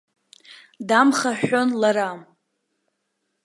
[0.87, 2.09] Дамхаҳәҳәон лара.